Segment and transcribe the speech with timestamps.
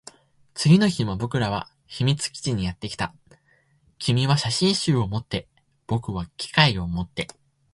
[0.55, 3.13] 次の日も僕らは秘密基地にやってきた。
[3.99, 5.47] 君は写真集を持って、
[5.85, 7.27] 僕は機械を持って。